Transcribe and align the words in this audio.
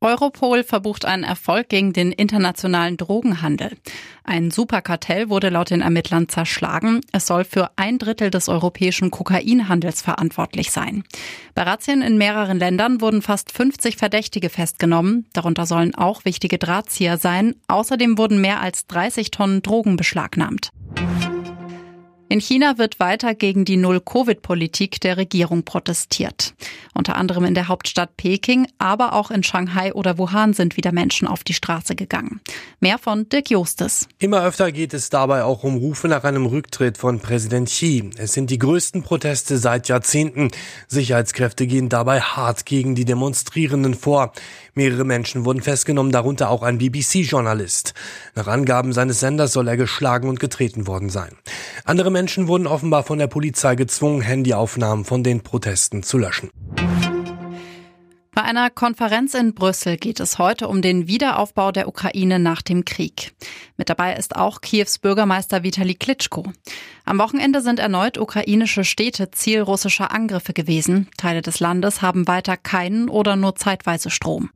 Europol 0.00 0.62
verbucht 0.62 1.06
einen 1.06 1.24
Erfolg 1.24 1.70
gegen 1.70 1.94
den 1.94 2.12
internationalen 2.12 2.98
Drogenhandel. 2.98 3.72
Ein 4.24 4.50
Superkartell 4.50 5.30
wurde 5.30 5.48
laut 5.48 5.70
den 5.70 5.80
Ermittlern 5.80 6.28
zerschlagen. 6.28 7.00
Es 7.12 7.26
soll 7.26 7.44
für 7.44 7.70
ein 7.76 7.96
Drittel 7.98 8.30
des 8.30 8.50
europäischen 8.50 9.10
Kokainhandels 9.10 10.02
verantwortlich 10.02 10.70
sein. 10.70 11.04
Bei 11.54 11.62
Razzien 11.62 12.02
in 12.02 12.18
mehreren 12.18 12.58
Ländern 12.58 13.00
wurden 13.00 13.22
fast 13.22 13.50
50 13.52 13.96
Verdächtige 13.96 14.50
festgenommen. 14.50 15.26
Darunter 15.32 15.64
sollen 15.64 15.94
auch 15.94 16.26
wichtige 16.26 16.58
Drahtzieher 16.58 17.16
sein. 17.16 17.54
Außerdem 17.68 18.18
wurden 18.18 18.40
mehr 18.40 18.60
als 18.60 18.86
30 18.88 19.30
Tonnen 19.30 19.62
Drogen 19.62 19.96
beschlagnahmt. 19.96 20.70
In 22.28 22.40
China 22.40 22.76
wird 22.76 22.98
weiter 22.98 23.36
gegen 23.36 23.64
die 23.64 23.76
Null-Covid-Politik 23.76 25.00
der 25.00 25.16
Regierung 25.16 25.62
protestiert. 25.62 26.54
Unter 26.92 27.14
anderem 27.14 27.44
in 27.44 27.54
der 27.54 27.68
Hauptstadt 27.68 28.16
Peking, 28.16 28.66
aber 28.78 29.12
auch 29.12 29.30
in 29.30 29.44
Shanghai 29.44 29.92
oder 29.94 30.18
Wuhan 30.18 30.52
sind 30.52 30.76
wieder 30.76 30.90
Menschen 30.90 31.28
auf 31.28 31.44
die 31.44 31.54
Straße 31.54 31.94
gegangen. 31.94 32.40
Mehr 32.80 32.98
von 32.98 33.28
Dirk 33.28 33.50
Justes. 33.50 34.08
Immer 34.18 34.42
öfter 34.42 34.72
geht 34.72 34.92
es 34.92 35.08
dabei 35.08 35.44
auch 35.44 35.62
um 35.62 35.76
Rufe 35.76 36.08
nach 36.08 36.24
einem 36.24 36.46
Rücktritt 36.46 36.98
von 36.98 37.20
Präsident 37.20 37.68
Xi. 37.68 38.10
Es 38.16 38.32
sind 38.32 38.50
die 38.50 38.58
größten 38.58 39.04
Proteste 39.04 39.56
seit 39.56 39.86
Jahrzehnten. 39.86 40.50
Sicherheitskräfte 40.88 41.68
gehen 41.68 41.88
dabei 41.88 42.20
hart 42.20 42.66
gegen 42.66 42.96
die 42.96 43.04
Demonstrierenden 43.04 43.94
vor. 43.94 44.32
Mehrere 44.74 45.04
Menschen 45.04 45.44
wurden 45.44 45.62
festgenommen, 45.62 46.10
darunter 46.10 46.50
auch 46.50 46.64
ein 46.64 46.78
BBC-Journalist. 46.78 47.94
Nach 48.34 48.48
Angaben 48.48 48.92
seines 48.92 49.20
Senders 49.20 49.52
soll 49.52 49.68
er 49.68 49.76
geschlagen 49.76 50.28
und 50.28 50.40
getreten 50.40 50.88
worden 50.88 51.08
sein. 51.08 51.30
Andere 51.86 52.10
Menschen 52.10 52.48
wurden 52.48 52.66
offenbar 52.66 53.04
von 53.04 53.20
der 53.20 53.28
Polizei 53.28 53.76
gezwungen, 53.76 54.20
Handyaufnahmen 54.20 55.04
von 55.04 55.22
den 55.22 55.42
Protesten 55.42 56.02
zu 56.02 56.18
löschen. 56.18 56.50
Bei 58.32 58.42
einer 58.42 58.70
Konferenz 58.70 59.34
in 59.34 59.54
Brüssel 59.54 59.96
geht 59.96 60.18
es 60.18 60.38
heute 60.38 60.66
um 60.66 60.82
den 60.82 61.06
Wiederaufbau 61.06 61.70
der 61.70 61.86
Ukraine 61.86 62.40
nach 62.40 62.60
dem 62.60 62.84
Krieg. 62.84 63.34
Mit 63.76 63.88
dabei 63.88 64.16
ist 64.16 64.34
auch 64.34 64.60
Kiews 64.60 64.98
Bürgermeister 64.98 65.62
Vitali 65.62 65.94
Klitschko. 65.94 66.52
Am 67.04 67.18
Wochenende 67.18 67.62
sind 67.62 67.78
erneut 67.78 68.18
ukrainische 68.18 68.82
Städte 68.82 69.30
Ziel 69.30 69.60
russischer 69.62 70.10
Angriffe 70.10 70.52
gewesen. 70.52 71.08
Teile 71.16 71.40
des 71.40 71.60
Landes 71.60 72.02
haben 72.02 72.26
weiter 72.26 72.56
keinen 72.56 73.08
oder 73.08 73.36
nur 73.36 73.54
zeitweise 73.54 74.10
Strom. 74.10 74.50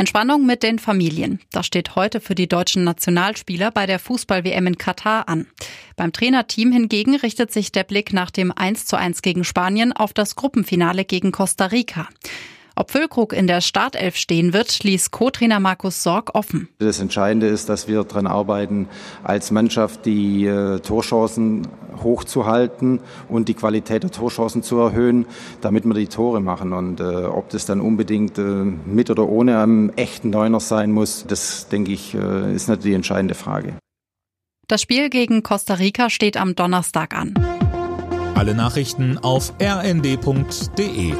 Entspannung 0.00 0.46
mit 0.46 0.62
den 0.62 0.78
Familien. 0.78 1.40
Das 1.52 1.66
steht 1.66 1.94
heute 1.94 2.22
für 2.22 2.34
die 2.34 2.48
deutschen 2.48 2.84
Nationalspieler 2.84 3.70
bei 3.70 3.84
der 3.84 3.98
Fußball-WM 3.98 4.66
in 4.66 4.78
Katar 4.78 5.28
an. 5.28 5.46
Beim 5.94 6.10
Trainerteam 6.10 6.72
hingegen 6.72 7.16
richtet 7.16 7.52
sich 7.52 7.70
der 7.70 7.84
Blick 7.84 8.14
nach 8.14 8.30
dem 8.30 8.50
1 8.50 8.86
zu 8.86 8.96
1 8.96 9.20
gegen 9.20 9.44
Spanien 9.44 9.92
auf 9.92 10.14
das 10.14 10.36
Gruppenfinale 10.36 11.04
gegen 11.04 11.32
Costa 11.32 11.66
Rica. 11.66 12.08
Ob 12.76 12.90
Füllkrug 12.90 13.34
in 13.34 13.46
der 13.46 13.60
Startelf 13.60 14.16
stehen 14.16 14.54
wird, 14.54 14.82
ließ 14.82 15.10
Co-Trainer 15.10 15.60
Markus 15.60 16.02
Sorg 16.02 16.34
offen. 16.34 16.70
Das 16.78 16.98
Entscheidende 16.98 17.48
ist, 17.48 17.68
dass 17.68 17.86
wir 17.86 18.02
daran 18.04 18.26
arbeiten, 18.26 18.88
als 19.22 19.50
Mannschaft 19.50 20.06
die 20.06 20.46
äh, 20.46 20.78
Torchancen 20.78 21.68
hochzuhalten 22.02 23.00
und 23.28 23.48
die 23.48 23.54
Qualität 23.54 24.02
der 24.02 24.10
Torchancen 24.10 24.62
zu 24.62 24.78
erhöhen, 24.78 25.26
damit 25.60 25.84
wir 25.84 25.94
die 25.94 26.06
Tore 26.06 26.40
machen. 26.40 26.72
Und 26.72 27.00
äh, 27.00 27.04
ob 27.04 27.50
das 27.50 27.66
dann 27.66 27.80
unbedingt 27.80 28.38
äh, 28.38 28.42
mit 28.42 29.10
oder 29.10 29.28
ohne 29.28 29.62
einem 29.62 29.90
echten 29.96 30.30
Neuner 30.30 30.60
sein 30.60 30.92
muss, 30.92 31.24
das 31.26 31.68
denke 31.68 31.92
ich, 31.92 32.14
äh, 32.14 32.54
ist 32.54 32.68
nicht 32.68 32.84
die 32.84 32.94
entscheidende 32.94 33.34
Frage. 33.34 33.74
Das 34.68 34.80
Spiel 34.82 35.10
gegen 35.10 35.42
Costa 35.42 35.74
Rica 35.74 36.10
steht 36.10 36.36
am 36.36 36.54
Donnerstag 36.54 37.14
an. 37.14 37.34
Alle 38.36 38.54
Nachrichten 38.54 39.18
auf 39.18 39.52
rnd.de 39.60 41.12